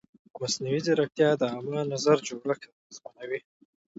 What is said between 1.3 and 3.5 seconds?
د عامه نظر جوړښت اغېزمنوي.